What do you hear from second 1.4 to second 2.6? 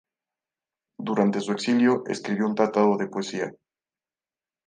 su exilio escribió un